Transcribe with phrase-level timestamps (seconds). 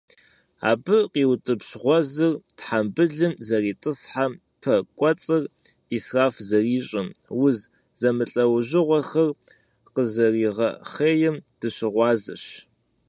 [0.69, 4.31] Абы къиутӀыпщ гъуэзыр тхьэмбылым зэритӀысхьэм,
[4.61, 5.43] пэ кӀуэцӀыр
[5.89, 7.07] Ӏисраф зэрищӀым,
[7.45, 7.57] уз
[7.99, 9.29] зэмылӀэужьыгъуэхэр
[9.93, 12.43] къызэригъэхъейм дыщыгъуазэщ.